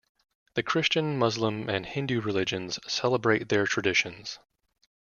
The 0.55 0.63
Christian, 0.63 1.19
Muslim, 1.19 1.69
and 1.69 1.85
Hindu 1.85 2.21
religions 2.21 2.79
celebrate 2.91 3.49
their 3.49 3.67
traditions. 3.67 4.39